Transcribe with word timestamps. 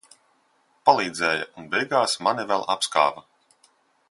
Palīdzēja 0.89 1.45
un 1.63 1.69
beigās 1.75 2.19
mani 2.29 2.49
vēl 2.53 2.69
apskāva. 2.77 3.27